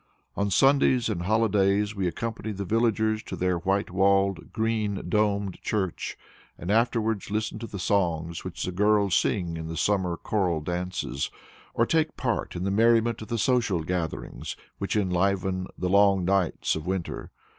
On 0.35 0.49
Sundays 0.49 1.09
and 1.09 1.21
holidays 1.21 1.93
we 1.93 2.07
accompany 2.07 2.51
the 2.51 2.65
villagers 2.65 3.21
to 3.21 3.35
their 3.35 3.59
white 3.59 3.91
walled, 3.91 4.51
green 4.51 5.07
domed 5.07 5.59
church, 5.61 6.17
and 6.57 6.71
afterwards 6.71 7.29
listen 7.29 7.59
to 7.59 7.67
the 7.67 7.77
songs 7.77 8.43
which 8.43 8.63
the 8.65 8.71
girls 8.71 9.13
sing 9.13 9.57
in 9.57 9.67
the 9.67 9.77
summer 9.77 10.17
choral 10.17 10.59
dances, 10.59 11.29
or 11.75 11.85
take 11.85 12.17
part 12.17 12.55
in 12.55 12.63
the 12.63 12.71
merriment 12.71 13.21
of 13.21 13.27
the 13.27 13.37
social 13.37 13.83
gatherings, 13.83 14.55
which 14.79 14.95
enliven 14.95 15.67
the 15.77 15.87
long 15.87 16.25
nights 16.25 16.75
of 16.75 16.87
winter. 16.87 17.29